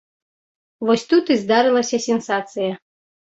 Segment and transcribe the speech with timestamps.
[0.89, 2.73] Вось тут і здарылася сенсацыя.